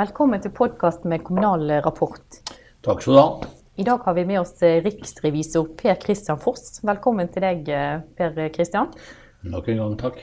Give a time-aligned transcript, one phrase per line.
[0.00, 2.38] Velkommen til podkast med Kommunal rapport.
[2.80, 3.48] Takk skal du ha.
[3.76, 6.78] I dag har vi med oss eh, riksrevisor Per Kristian Foss.
[6.88, 8.88] Velkommen til deg, eh, Per Kristian.
[9.44, 10.22] Nok en gang takk.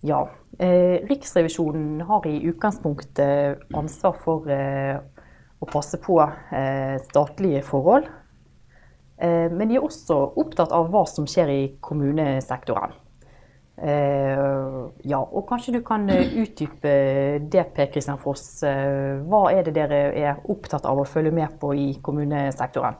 [0.00, 0.22] Ja,
[0.56, 4.96] eh, Riksrevisjonen har i utgangspunktet ansvar for eh,
[5.60, 8.08] å passe på eh, statlige forhold.
[9.18, 12.92] Men de er også opptatt av hva som skjer i kommunesektoren.
[13.78, 14.38] Eh,
[15.06, 16.92] ja, og kanskje du kan eh, utdype
[17.46, 18.64] det, Per Kristian Foss.
[18.66, 22.98] Eh, hva er det dere er opptatt av å følge med på i kommunesektoren?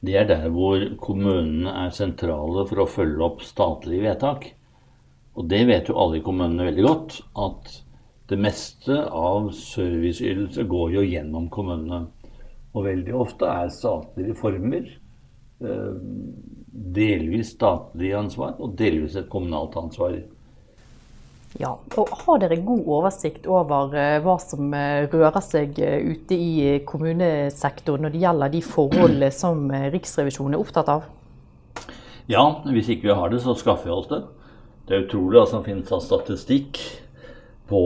[0.00, 4.46] Det er der hvor kommunene er sentrale for å følge opp statlige vedtak.
[5.36, 7.74] Og det vet jo alle i kommunene veldig godt, at
[8.30, 12.06] det meste av serviceytelser går jo gjennom kommunene.
[12.72, 14.88] Og veldig ofte er statlige reformer
[16.72, 20.18] delvis statlig ansvar og delvis et kommunalt ansvar.
[21.56, 26.36] Ja, og Har dere god oversikt over uh, hva som uh, rører seg uh, ute
[26.36, 31.08] i kommunesektoren når det gjelder de forholdene som Riksrevisjonen er opptatt av?
[32.28, 34.20] Ja, hvis ikke vi har det, så skaffer vi oss det.
[34.88, 36.80] Det er utrolig hva som finnes av statistikk
[37.68, 37.80] på,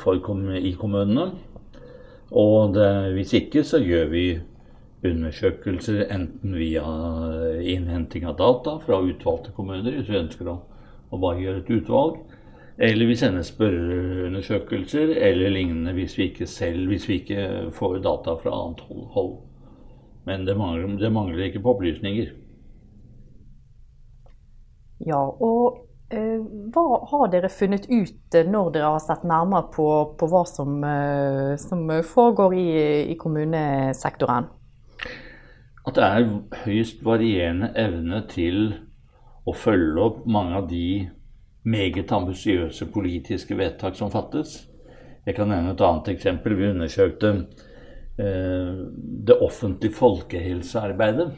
[0.00, 0.20] for,
[0.56, 1.26] i kommunene.
[2.30, 4.24] Og det, hvis ikke, så gjør vi
[5.04, 6.84] undersøkelser enten via
[7.64, 10.58] innhenting av data fra utvalgte kommuner, hvis vi ønsker å,
[11.10, 12.18] å bare gjøre et utvalg,
[12.80, 18.36] eller vi sender spørreundersøkelser eller lignende hvis vi ikke selv hvis vi ikke får data
[18.40, 18.80] fra annet
[19.14, 19.34] hold.
[20.28, 22.30] Men det mangler, det mangler ikke på opplysninger.
[25.08, 25.80] Ja, og
[26.12, 26.40] eh,
[26.72, 29.88] hva har dere funnet ut når dere har sett nærmere på,
[30.20, 31.84] på hva som, eh, som
[32.14, 32.70] foregår i,
[33.12, 34.48] i kommunesektoren?
[35.90, 38.60] At det er høyst varierende evne til
[39.48, 41.08] å følge opp mange av de
[41.66, 44.68] meget ambisiøse politiske vedtak som fattes.
[45.26, 46.54] Jeg kan nevne et annet eksempel.
[46.56, 47.32] Vi undersøkte
[48.20, 48.80] eh,
[49.26, 51.28] det offentlige folkehelsearbeidet,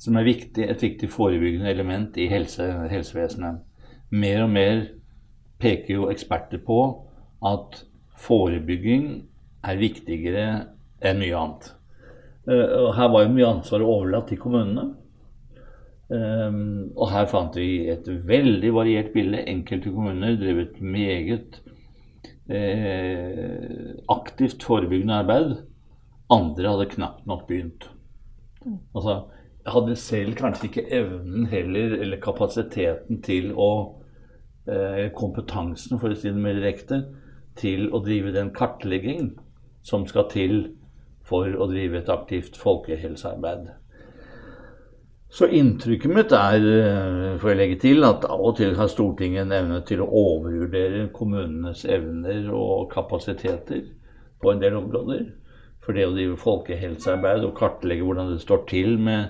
[0.00, 3.62] som er viktig, et viktig forebyggende element i helse, helsevesenet.
[4.10, 4.86] Mer og mer
[5.60, 6.80] peker jo eksperter på
[7.46, 7.84] at
[8.20, 9.10] forebygging
[9.64, 10.46] er viktigere
[11.04, 11.76] enn mye annet.
[12.48, 14.90] Eh, og her var jo mye ansvar overlatt til kommunene.
[16.10, 19.44] Um, og her fant vi et veldig variert bilde.
[19.46, 21.60] Enkelte kommuner drevet meget
[22.50, 25.52] eh, aktivt forebyggende arbeid.
[26.30, 27.86] Andre hadde knapt nok begynt.
[28.94, 29.20] Altså,
[29.64, 33.70] jeg hadde selv kanskje ikke evnen heller, eller kapasiteten til å
[34.66, 37.04] eh, Kompetansen, for å si det mer direkte,
[37.60, 39.34] til å drive den kartlegging
[39.86, 40.58] som skal til
[41.30, 43.70] for å drive et aktivt folkehelsearbeid.
[45.30, 49.46] Så inntrykket mitt er, eh, får jeg legge til, at av og til har Stortinget
[49.46, 53.84] en evne til å overvurdere kommunenes evner og kapasiteter
[54.42, 55.28] på en del områder.
[55.80, 59.28] For det å drive folkehelsearbeid og kartlegge hvordan det står til med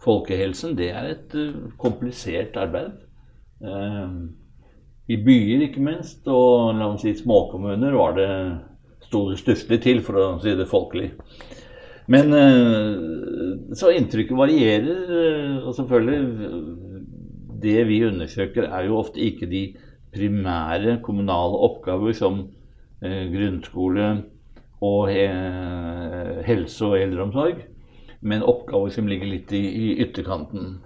[0.00, 2.96] folkehelsen, det er et eh, komplisert arbeid.
[3.60, 4.08] Eh,
[5.12, 8.32] I byer, ikke minst, og la oss si småkommuner, var det
[9.08, 11.10] stusslig til, for å si det folkelig.
[12.10, 15.12] Men eh, så inntrykket varierer.
[15.22, 16.80] Eh, og selvfølgelig
[17.62, 19.76] Det vi undersøker, er jo ofte ikke de
[20.12, 22.48] primære kommunale oppgaver som
[23.02, 24.24] eh, grunnskole
[24.82, 25.12] og
[26.42, 27.60] helse og eldreomsorg,
[28.26, 30.80] men oppgaver som ligger litt i, ytterkanten.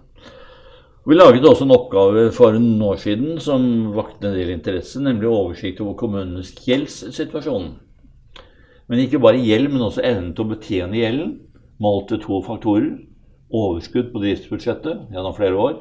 [1.09, 5.33] Vi laget også en oppgave for noen år siden som vakte en del interesse, nemlig
[5.33, 7.71] oversikt over kommunenes gjeldssituasjon.
[8.87, 11.33] Men ikke bare gjeld, men også evnen til å betjene gjelden,
[11.83, 12.93] målt til to faktorer.
[13.55, 15.75] Overskudd på driftsbudsjettet gjennom flere år,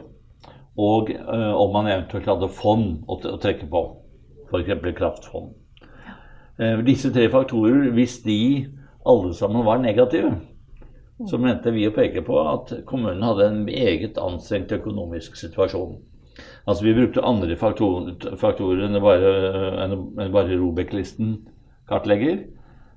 [0.77, 3.81] og eh, om man eventuelt hadde fond å, å trekke på,
[4.51, 4.73] f.eks.
[4.97, 5.53] kraftfond.
[6.61, 8.39] Eh, disse tre faktorer, hvis de
[9.05, 10.35] alle sammen var negative,
[11.29, 15.95] så mente vi å peke på at kommunen hadde en meget anstrengt økonomisk situasjon.
[16.67, 19.33] Altså Vi brukte andre faktorer, faktorer enn bare,
[19.85, 21.37] enn bare Robek-listen
[21.87, 22.41] kartlegger.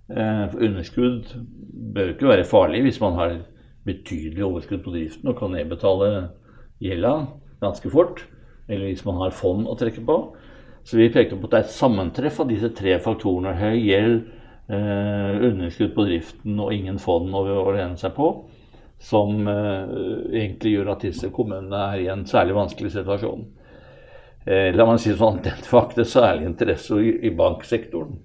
[0.08, 1.34] Eh, underskudd
[1.94, 3.34] bør ikke være farlig hvis man har
[3.88, 6.08] betydelig overskudd på driften og kan nedbetale
[6.80, 7.14] gjelda
[7.60, 8.24] ganske fort.
[8.68, 10.18] Eller hvis man har fond å trekke på.
[10.84, 13.52] Så vi pekte på at det er et sammentreff av disse tre faktorene.
[13.58, 14.22] Høy gjeld,
[14.72, 18.30] eh, underskudd på driften og ingen fond å, lene seg på.
[18.98, 19.92] Som eh,
[20.40, 23.46] egentlig gjør at disse kommunene er i en særlig vanskelig situasjon.
[24.48, 28.16] La meg si sånn, Den vakte særlig interesse i banksektoren.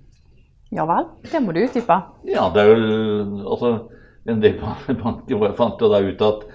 [0.73, 1.99] Ja vel, det må du utdype.
[2.29, 3.73] Ja, det er jo altså,
[4.29, 4.55] En del
[5.03, 6.45] banker fant jo da ut at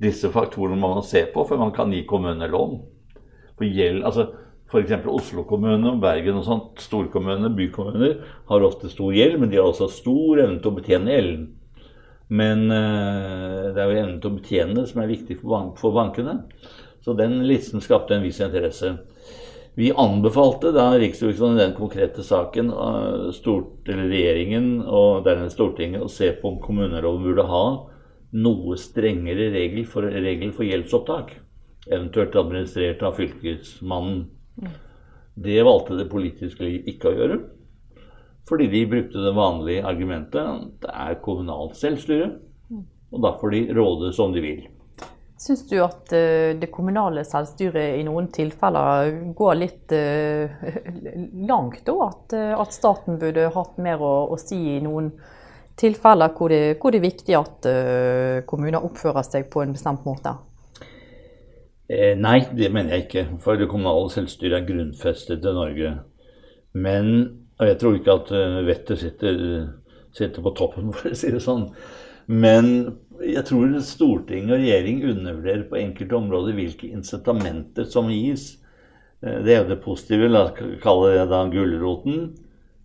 [0.00, 2.78] disse faktorene må man se på før man kan gi kommunene lån.
[3.58, 4.30] For gjeld, altså
[4.68, 4.92] F.eks.
[5.08, 8.18] Oslo kommune, Bergen og sånt, storkommuner, bykommuner,
[8.50, 11.46] har ofte stor gjeld, men de har også stor evne til å betjene gjelden.
[12.28, 15.96] Men øh, det er jo evnen til å betjene som er viktig for, bank for
[15.96, 16.42] bankene.
[17.00, 18.92] Så den listen skapte en viss interesse.
[19.78, 26.02] Vi anbefalte da Riksrevisjonen i den konkrete saken, uh, stort, eller regjeringen og dernest Stortinget,
[26.02, 27.62] å se på om kommuneloven burde ha
[28.42, 31.30] noe strengere regel for, regel for gjeldsopptak.
[31.86, 34.24] Eventuelt administrert av Fylkesmannen.
[35.38, 37.38] Det valgte det politiske liv ikke å gjøre.
[38.50, 42.32] Fordi de brukte det vanlige argumentet det er kommunalt selvstyre.
[43.14, 44.66] Og da får de råde som de vil.
[45.38, 50.50] Syns du at uh, det kommunale selvstyret i noen tilfeller går litt uh,
[51.50, 52.08] langt, da?
[52.34, 55.12] Uh, at, staten burde hatt mer å, å, si i noen
[55.78, 57.66] tilfeller hvor det, hvor det er viktig at
[58.50, 60.32] kommuner oppfører seg på en bestemt måte?
[61.86, 63.22] Eh, nei, det mener jeg ikke.
[63.44, 65.92] For det kommunale selvstyret er grunnfestet i Norge.
[66.74, 67.12] Men
[67.62, 68.34] jeg tror ikke at
[68.66, 69.38] vettet sitter,
[70.10, 71.68] sitter, på toppen, for å si det sånn.
[72.26, 72.72] Men
[73.24, 78.50] jeg tror storting og regjering undervurderer på enkelte områder hvilke incitamenter som gis.
[79.24, 82.28] Uh, det er jo det positive, la oss kalle det da gulroten.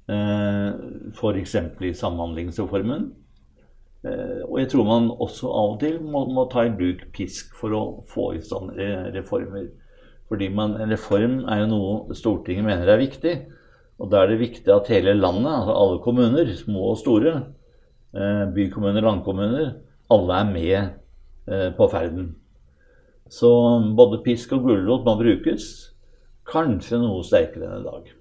[0.09, 1.57] Uh, F.eks.
[1.81, 3.12] i Samhandlingsreformen.
[4.03, 7.53] Eh, og jeg tror man også av og til må, må, ta i bruk pisk
[7.56, 8.74] for å få i stand
[9.15, 9.69] reformer.
[10.31, 13.36] Fordi man, en reform er jo noe Stortinget mener er viktig.
[14.01, 17.33] Og da er det viktig at hele landet, altså alle kommuner, små og store,
[18.18, 19.69] eh, bykommuner, landkommuner,
[20.11, 20.79] alle er med
[21.47, 22.33] eh, på ferden.
[23.29, 23.50] Så
[23.97, 25.69] både pisk og gulrot må brukes.
[26.50, 28.11] Kanskje noe sterkere enn i dag.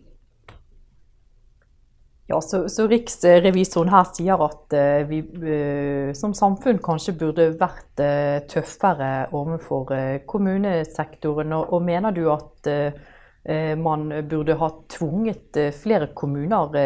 [2.31, 8.01] Ja, så, så, Riksrevisoren her sier at uh, vi uh, som samfunn kanskje burde vært
[8.01, 9.91] uh, tøffere overfor
[10.31, 11.53] kommunesektoren.
[11.59, 12.71] Og, og, mener du at
[13.83, 16.77] man burde ha tvunget flere kommuner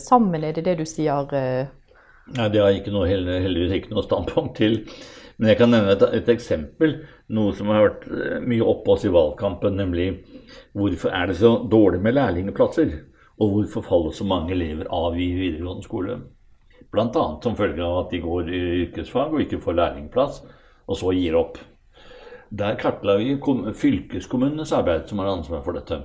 [0.00, 0.40] sammen?
[0.40, 1.28] Er det det du sier?
[2.36, 4.82] Nei, Det har jeg noe, heldigvis ikke noe standpunkt til.
[5.38, 6.98] Men jeg kan nevne et, et eksempel.
[7.32, 8.08] Noe som har vært
[8.44, 10.08] mye oppe oss i valgkampen, nemlig
[10.76, 12.96] hvorfor er det så dårlig med lærlingplasser?
[13.38, 16.18] og hvorfor faller så mange elever av i videregående skole.
[16.90, 17.24] Bl.a.
[17.42, 20.40] som følge av at de går i yrkesfag og ikke får lærlingplass,
[20.88, 21.58] og så gir opp.
[22.48, 23.36] Der kartla vi
[23.76, 26.00] fylkeskommunenes arbeid, som har ansvar for dette.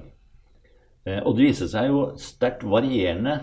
[1.07, 3.37] Eh, og det viste seg jo sterkt varierende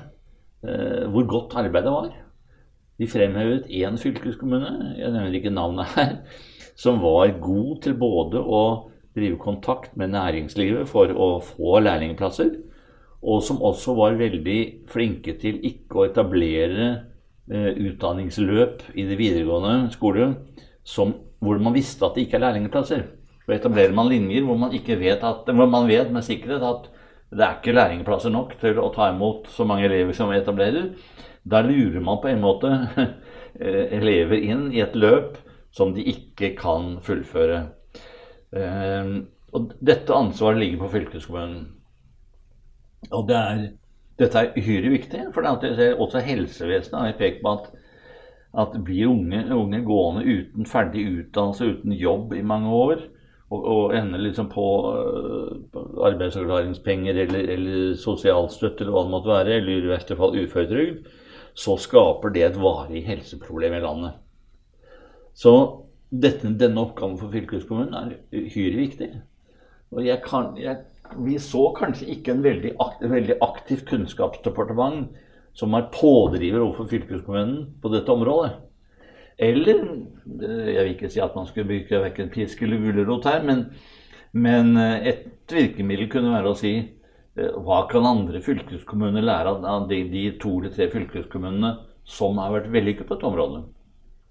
[0.63, 2.11] eh, hvor godt arbeidet var.
[3.01, 6.17] De fremhevet én fylkeskommune, jeg nevner ikke navnet her,
[6.77, 8.65] som var god til både å
[9.17, 12.53] drive kontakt med næringslivet for å få lærlingplasser,
[13.21, 16.91] og som også var veldig flinke til ikke å etablere
[17.51, 20.31] eh, utdanningsløp i det videregående skole
[20.87, 23.03] som, hvor man visste at det ikke er lærlingplasser.
[23.45, 26.91] Så etablerer man linjer hvor man, vet at, hvor man vet med sikkerhet at
[27.31, 30.93] det er ikke lærlingplasser nok til å ta imot så mange elever som etablerer.
[31.43, 32.71] Da lurer man på en måte
[33.61, 35.39] eh, elever inn i et løp
[35.75, 37.63] som de ikke kan fullføre.
[38.53, 39.13] Eh,
[39.57, 41.69] og dette ansvaret ligger på fylkeskommunen.
[43.11, 43.63] Og det er,
[44.21, 47.71] dette er uhyre viktig, for også helsevesenet har pekt på at,
[48.61, 53.07] at blir unge, unge, gående uten ferdig utdannelse, uten jobb i mange år,
[53.51, 59.57] og, og ender liksom på uh, arbeidsavklaringspenger eller, eller sosialstøtte eller hva det måtte være,
[59.57, 61.09] eller i verste fall uføretrygd,
[61.61, 64.17] så skaper det et varig helseproblem i landet.
[65.37, 65.53] Så
[66.11, 69.11] dette, denne oppgaven for fylkeskommunen er uhyre viktig.
[69.91, 70.79] Og jeg, kan, jeg
[71.19, 72.73] vi så kanskje ikke en veldig,
[73.11, 75.11] veldig aktivt kunnskapsdepartement
[75.59, 78.53] som er pådriver overfor fylkeskommunen på dette området.
[79.41, 83.43] Eller eh, Jeg vil ikke si at man skulle bruke verken pisk eller gulrot her,
[83.43, 83.65] men,
[84.33, 86.75] men eh, et virkemiddel kunne være å si
[87.65, 91.75] hva kan andre fylkeskommuner lære av de, de to eller tre fylkeskommunene
[92.09, 93.65] som har vært vellykket på dette området?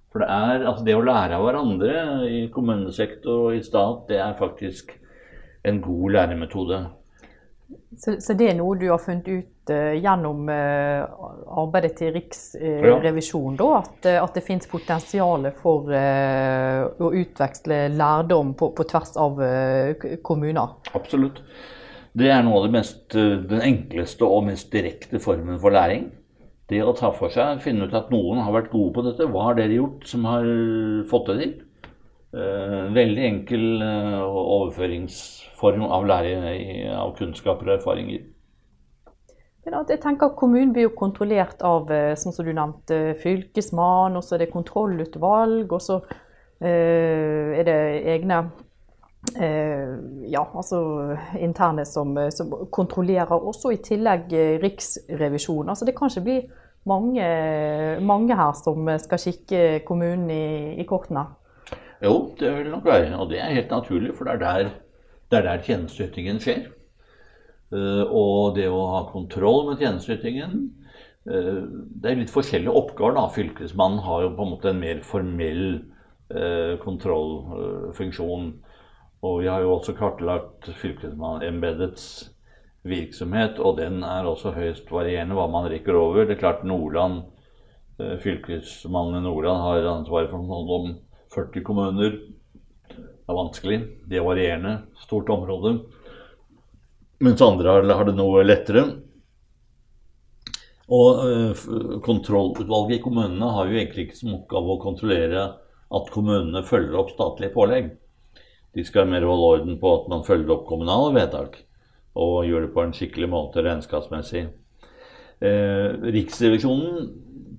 [0.09, 4.17] For det, er, altså det å lære av hverandre i kommunesektor og i stat, det
[4.23, 4.95] er faktisk
[5.69, 6.79] en god læremetode.
[7.97, 11.05] Så, så, det er noe du har funnet ut uh, gjennom uh,
[11.61, 13.81] arbeidet til Riksrevisjonen, uh, ja.
[13.83, 19.43] at, at, det finnes potensial for å utveksle lærdom på, på tvers av
[20.25, 20.79] kommuner?
[20.97, 21.43] Absolutt.
[22.17, 26.09] Det er noe av det mest, den enkleste og mest direkte formen for læring.
[26.69, 29.27] Det å ta for seg, finne ut at noen har vært gode på dette.
[29.29, 30.45] Hva har dere gjort som har
[31.09, 31.57] fått det til?
[32.29, 36.43] veldig enkel overføringsform av læring
[36.93, 38.27] av kunnskaper og erfaringer.
[39.69, 44.35] Jeg tenker at Kommunen blir jo kontrollert av eh, som du nevnte, fylkesmann, og så
[44.35, 45.99] er det kontrollutvalg, og så
[46.63, 47.77] eh, er det
[48.15, 48.49] egne eh,
[49.27, 50.77] ja, altså
[51.39, 53.35] interne som, som, kontrollerer.
[53.35, 54.31] Også i tillegg
[54.63, 55.73] Riksrevisjonen.
[55.73, 56.39] Altså det kan ikke bli
[56.88, 57.25] mange,
[58.01, 61.25] mange her som skal kikke kommunen i, i kortene?
[61.99, 63.11] Jo, det vil nok være.
[63.19, 64.69] Og det er helt naturlig, for det er der,
[65.29, 66.69] det er der tjenesteytingen skjer.
[68.09, 70.53] Og det å ha kontroll med tjenesteytingen
[71.29, 73.13] Det er litt forskjellige oppgaver.
[73.19, 73.27] da.
[73.35, 75.65] Fylkesmannen har jo på en måte en mer formell
[76.81, 78.49] kontrollfunksjon.
[79.25, 82.05] Og vi har jo også kartlagt fylkesmannembetets
[82.88, 86.23] virksomhet, og den er også høyst varierende hva man rekker over.
[86.23, 87.25] Det er klart Nordland,
[87.99, 90.91] Fylkesmannen i Nordland har ansvaret for noen om
[91.35, 92.13] 40 kommuner.
[92.89, 93.79] Det er vanskelig.
[94.07, 94.73] Det er varierende.
[95.03, 95.75] Stort område.
[97.19, 98.85] Mens andre har det noe lettere.
[100.89, 101.65] Og uh,
[102.05, 105.43] Kontrollutvalget i kommunene har jo egentlig ikke som oppgave å kontrollere
[105.99, 107.91] at kommunene følger opp statlige pålegg.
[108.75, 111.53] De skal mer holde orden på at man følger opp kommunale vedtak
[112.19, 114.43] og gjør det på en skikkelig måte regnskapsmessig.
[115.39, 116.93] Eh, Riksrevisjonen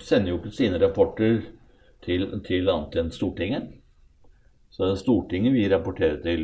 [0.04, 1.34] sender jo ikke sine rapporter
[2.04, 3.64] til, til annet enn Stortinget.
[4.70, 6.42] Så det er Stortinget vi rapporterer til.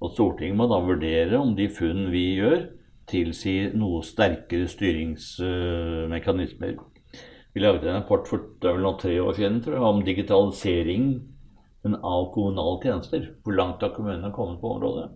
[0.00, 2.60] Og Stortinget må da vurdere om de funn vi gjør,
[3.08, 6.74] tilsier noe sterkere styringsmekanismer.
[7.54, 10.04] Vi lagde en rapport for det er vel nå tre år siden tror jeg, om
[10.04, 11.04] digitalisering
[11.94, 13.28] av kommunale tjenester.
[13.44, 15.10] Hvor langt har kommunene kommet på området?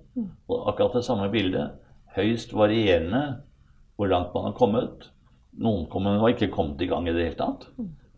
[0.47, 1.81] Og akkurat det samme bildet.
[2.15, 3.25] Høyst varierende
[3.99, 5.11] hvor langt man har kommet.
[5.59, 7.67] Noen kommuner har ikke kommet i gang i det hele tatt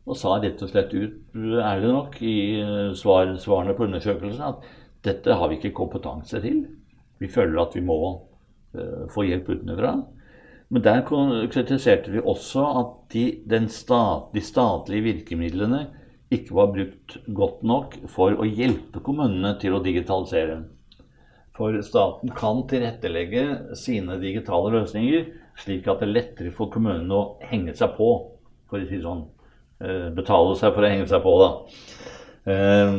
[0.03, 1.19] og sa rett og slett ut,
[1.63, 4.65] ærlig nok, i eh, svar, svarene på undersøkelsen at
[5.07, 6.65] dette har vi ikke kompetanse til.
[7.23, 7.99] Vi føler at vi må
[8.75, 9.97] uh, få hjelp utenfra.
[10.75, 11.03] Men der
[11.51, 15.81] kritiserte vi også at de, stat, de, statlige virkemidlene
[16.33, 20.63] ikke var brukt godt nok for å hjelpe kommunene til å digitalisere.
[21.57, 25.27] For staten kan tilrettelegge sine digitale løsninger
[25.61, 28.11] slik at det er lettere for kommunene å henge seg på,
[28.71, 29.25] for å si sånn.
[29.83, 31.51] Eh, betale seg for å henge seg på, da.
[32.53, 32.99] Eh,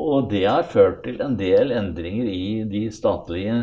[0.00, 3.56] og det har ført til en del endringer i de statlige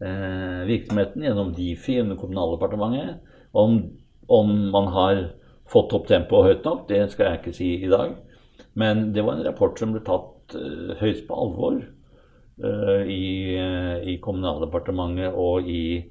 [0.00, 3.34] eh, virksomhetene gjennom Difi under Kommunaldepartementet.
[3.56, 3.80] Om,
[4.28, 5.22] om man har
[5.70, 8.14] fått opp tempoet høyt nok, det skal jeg ikke si i dag.
[8.76, 10.54] Men det var en rapport som ble tatt
[11.00, 11.78] høyst på alvor
[13.08, 13.24] i,
[13.56, 16.04] i Kommunaldepartementet og i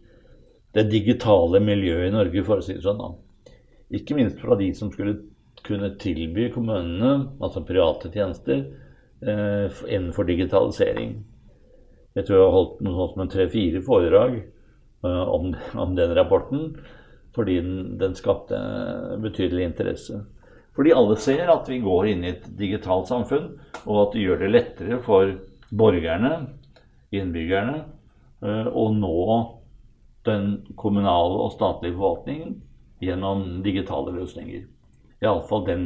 [0.76, 3.00] det digitale miljøet i Norge, for å si det sånn.
[3.00, 3.54] da.
[3.96, 5.20] Ikke minst fra de som skulle
[5.66, 8.66] kunne tilby kommunene, altså private tjenester,
[9.22, 11.16] eh, innenfor digitalisering.
[12.16, 16.68] Jeg tror jeg har holdt noe sånt som tre-fire foredrag eh, om, om, den rapporten,
[17.36, 18.60] fordi den, den skapte
[19.24, 20.26] betydelig interesse.
[20.76, 23.54] Fordi alle ser at vi går inn i et digitalt samfunn,
[23.86, 25.32] og at det gjør det lettere for
[25.72, 26.34] borgerne,
[27.16, 27.78] innbyggerne,
[28.44, 29.28] eh, å nå
[30.28, 32.58] den kommunale og statlige forvaltningen
[33.04, 34.66] gjennom digitale løsninger.
[35.24, 35.86] Iallfall den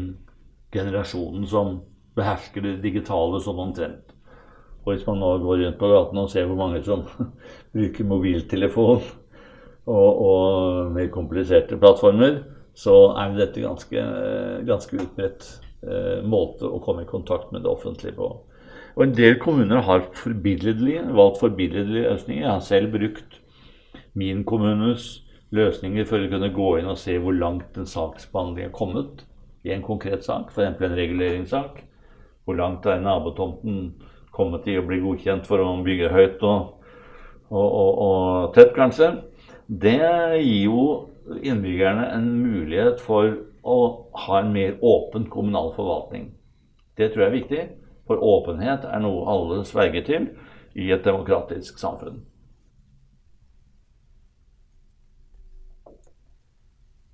[0.73, 1.79] generasjonen som
[2.17, 4.15] behersker det digitale sånn omtrent.
[4.85, 7.03] Og hvis man nå går rundt på gaten og ser hvor mange som
[7.75, 9.03] bruker mobiltelefon
[9.89, 12.39] og, og mer kompliserte plattformer,
[12.79, 14.03] så er dette ganske,
[14.67, 15.47] ganske utbredt
[15.83, 18.29] eh, måte å komme i kontakt med det offentlige på.
[18.95, 22.43] Og En del kommuner har forbilledlige, valgt forbilledlige løsninger.
[22.43, 23.39] Jeg har selv brukt
[24.17, 28.75] min kommunes løsninger for å kunne gå inn og se hvor langt en saksbehandling er
[28.75, 29.25] kommet
[29.67, 30.79] i en konkret sak, f.eks.
[30.79, 31.83] en reguleringssak.
[32.45, 33.93] Hvor langt er nabotomten
[34.33, 36.79] kommet i å bli godkjent for å bygge høyt og,
[37.51, 39.11] og, og, og tett, kanskje.
[39.67, 39.99] Det
[40.39, 40.83] gir jo
[41.41, 43.77] innbyggerne en mulighet for å
[44.25, 46.31] ha en mer åpen kommunal forvaltning.
[46.97, 47.61] Det tror jeg er viktig,
[48.07, 50.29] for åpenhet er noe alle sverger til
[50.79, 52.23] i et demokratisk samfunn.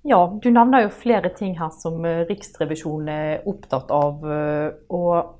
[0.06, 4.22] Ja, du nevner jo flere ting her som eh, Riksrevisjonen er opptatt av.
[4.88, 5.34] og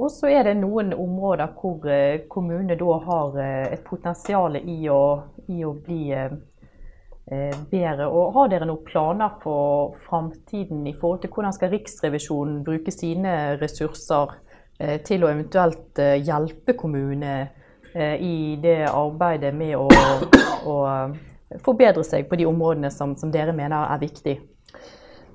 [0.00, 5.02] og så er det noen områder hvor eh, kommunene da har et potensial i å,
[5.52, 6.14] i å bli
[7.70, 8.08] bedre.
[8.10, 13.36] Og har dere noen planer for framtiden i forhold til hvordan skal Riksrevisjonen bruke sine
[13.60, 14.36] ressurser
[15.06, 17.34] til å eventuelt hjelpe kommunene
[17.94, 19.86] i det arbeidet med å,
[20.66, 20.76] å
[21.64, 24.36] forbedre seg på de områdene som, som dere mener er viktig?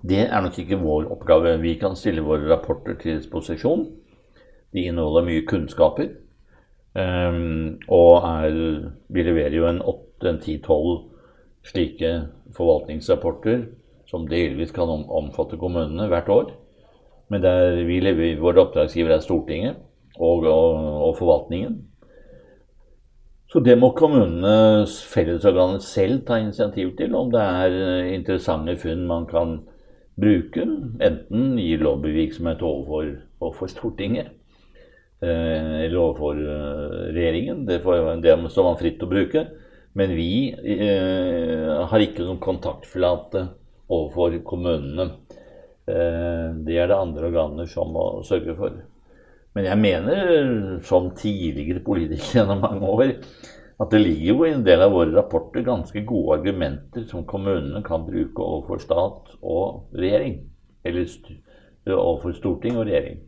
[0.06, 1.56] Det er nok ikke vår oppgave.
[1.62, 3.88] Vi kan stille våre rapporter til disposisjon.
[4.74, 6.12] De inneholder mye kunnskaper.
[6.96, 8.54] Um, og er,
[9.12, 11.15] vi leverer jo en 8-10-12
[11.66, 12.12] slike
[12.56, 13.66] forvaltningsrapporter
[14.10, 16.54] som delvis kan omfatte kommunene hvert år.
[17.34, 19.82] Men der vi lever, vår oppdragsgiver er Stortinget
[20.20, 20.76] og, og,
[21.10, 21.80] og forvaltningen.
[23.50, 29.06] Så det må kommunenes fellesorganer selv ta initiativ til, om det er eh, interessante funn
[29.08, 29.60] man kan
[30.20, 30.66] bruke.
[31.02, 34.34] Enten i lobbyvirksomhet overfor, overfor Stortinget
[35.24, 37.64] eh, eller overfor eh, regjeringen.
[37.70, 39.46] Det, får, det står man fritt til å bruke.
[39.96, 43.46] Men vi eh, har ikke noen kontaktflate
[43.88, 45.06] overfor kommunene.
[45.88, 48.76] Eh, det er det andre organer som må sørge for.
[49.56, 50.32] Men jeg mener,
[50.84, 53.14] som tidligere politiker gjennom mange år,
[53.80, 57.84] at det ligger jo i en del av våre rapporter ganske gode argumenter som kommunene
[57.84, 60.42] kan bruke overfor stat og regjering.
[60.86, 61.08] Eller
[61.96, 63.24] overfor storting og regjering.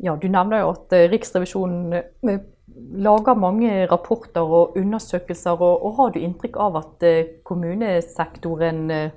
[0.00, 2.40] Ja, Du nevner jo at eh, Riksrevisjonen eh,
[2.76, 5.58] lager mange rapporter og undersøkelser.
[5.58, 9.10] Og, og har du inntrykk av at eh, kommunesektoren eh,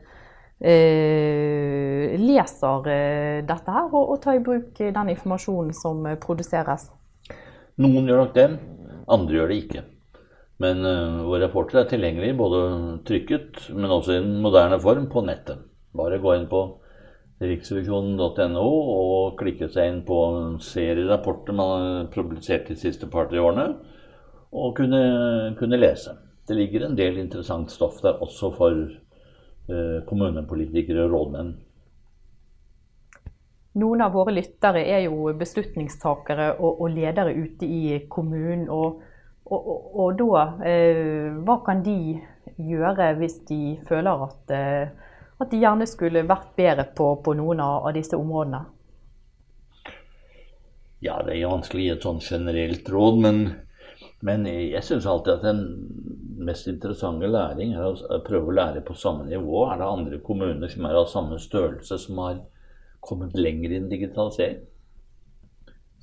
[2.20, 6.90] leser eh, dette her og, og, tar i bruk den informasjonen som eh, produseres?
[7.82, 8.48] Noen gjør nok det,
[9.12, 9.84] andre gjør det ikke.
[10.62, 12.60] Men uh, våre rapporter er tilgjengelige både
[13.08, 15.64] trykket, men også i en moderne form på nettet.
[15.98, 16.62] Bare gå inn på
[17.52, 23.42] riksrevisjonen.no og klikke seg inn på en serie rapporter man har publisert de siste par-tre
[23.42, 23.72] årene,
[24.54, 25.02] og kunne,
[25.60, 26.14] kunne, lese.
[26.48, 28.84] Det ligger en del interessant stoff der også for
[29.64, 31.52] Eh, kommunepolitikere og rådmenn.
[33.80, 38.66] Noen av våre lyttere er jo beslutningstakere og, og ledere ute i kommunen.
[38.68, 39.00] Og,
[39.48, 39.70] og,
[40.04, 41.96] og da, eh, hva kan de
[42.60, 45.03] gjøre hvis de føler at, eh,
[45.44, 48.64] at de gjerne skulle vært bedre på, på noen av, disse områdene?
[51.04, 53.40] Ja, det er vanskelig å gi et sånn generelt råd, men,
[54.24, 55.64] men jeg syns alltid at den
[56.44, 59.66] mest interessante læring er å prøve å lære på samme nivå.
[59.68, 62.40] Er det andre kommuner som er av samme størrelse, som har
[63.04, 64.62] kommet lenger i en digitalisering?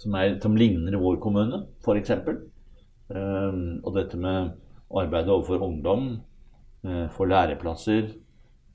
[0.00, 2.12] Som, er, som ligner vår kommune, f.eks.
[2.20, 2.44] Um,
[3.12, 4.54] ehm, og dette med
[4.88, 6.06] å arbeide overfor ungdom,
[6.86, 8.08] uh, få læreplasser,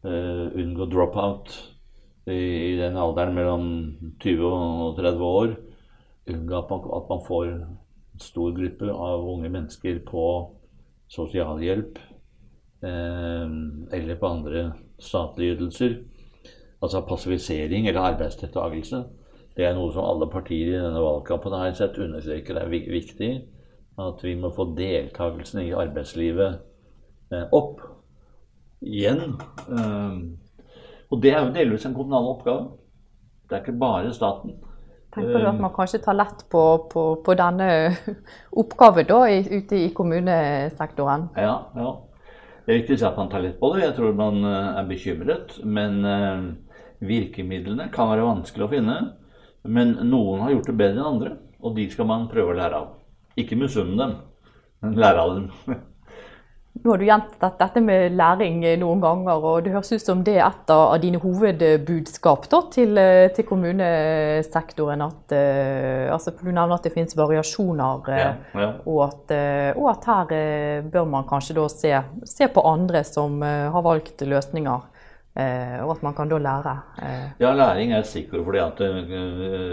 [0.05, 1.53] uh, unngå dropout
[2.25, 3.65] i, i den alderen mellom
[4.23, 5.55] 20 og 30 år.
[6.33, 7.63] Unngå at man, at man får en
[8.21, 10.25] stor gruppe av unge mennesker på
[11.11, 11.99] sosialhjelp
[12.85, 13.47] uh,
[13.93, 14.65] eller på andre
[15.01, 15.99] statlige ytelser.
[16.83, 19.03] Altså passivisering eller arbeidsdeltakelse.
[19.55, 23.31] Det er noe som alle partier i denne valgkampen har sett understreker er viktig.
[24.01, 26.57] At vi må få deltakelsen i arbeidslivet
[27.31, 27.79] eh, opp
[28.81, 29.37] igjen.
[29.69, 30.17] Eh,
[31.11, 32.71] og det er jo delvis en kommunal oppgave.
[33.45, 34.55] Det er ikke bare staten.
[35.15, 36.61] Tenker du at man kanskje tar lett på,
[36.91, 37.69] på, på denne
[38.61, 41.29] oppgaven da, ute i kommunesektoren?
[41.39, 41.93] Ja, ja.
[42.65, 43.83] Det er viktig at man tar lett på det.
[43.85, 45.59] Jeg tror man eh, er bekymret.
[45.63, 46.51] Men uh,
[47.05, 48.99] virkemidlene kan være vanskelig å finne.
[49.65, 52.79] Men noen har gjort det bedre enn andre, og de skal man prøve å lære
[52.83, 52.89] av.
[53.39, 54.15] Ikke misunne dem,
[54.83, 55.47] men lære av dem.
[56.85, 60.35] Nå har du gjentatt dette med læring noen ganger, og det høres ut som det
[60.37, 65.01] er et av dine hovedbudskap da, til, eh, til, kommunesektoren.
[65.01, 68.67] At, uh, altså, du nevner at det finnes variasjoner, ja, ja.
[68.85, 69.33] Og, at,
[69.73, 71.91] og, at, her bør man kanskje da se,
[72.29, 74.91] se på andre som har valgt løsninger.
[75.35, 76.75] og at man kan da lære.
[77.39, 78.79] Ja, læring er sikkert fordi at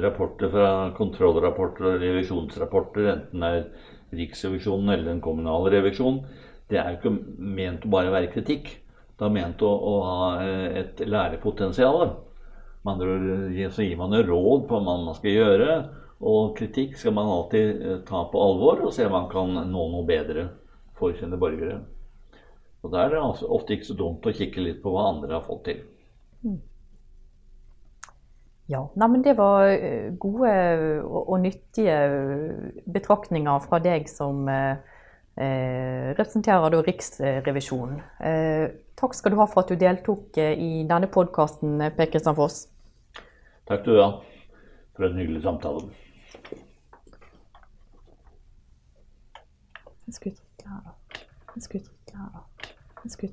[0.03, 3.68] rapporter fra kontrollrapporter og revisjonsrapporter, enten det er
[4.12, 6.25] Riksrevisjonen eller den kommunale revisjonen,
[6.72, 7.14] det er jo ikke
[7.58, 8.70] ment å bare være kritikk.
[9.18, 12.14] Det er ment å, å ha eh, et lærepotensial.
[12.82, 15.76] Med andre så gir man råd på hva man skal gjøre.
[16.22, 19.87] Og kritikk skal man alltid eh, ta på alvor og se om man kan nå
[19.92, 20.48] noe bedre
[20.98, 21.82] for sine borgere.
[22.82, 25.37] Og Da er det altså ofte ikke så dumt å kikke litt på hva andre
[25.37, 25.82] har fått til.
[26.42, 26.61] Mm.
[28.72, 30.56] Ja, nei, men Det var eh, gode
[31.04, 32.00] og, nyttige
[32.88, 34.80] betraktninger fra deg som Eh,
[35.36, 38.02] representerer da Riksrevisjonen.
[38.20, 38.66] Eh,
[38.98, 42.66] takk skal du ha for at du deltok eh, i denne podkasten, Per Kristian Foss.
[43.68, 44.10] Takk du ha
[44.96, 45.88] for en hyggelig samtale.
[50.06, 51.22] Jeg skulle trykke her, da.
[51.54, 52.72] Jeg skulle trykke her, da.
[53.04, 53.32] Jeg skulle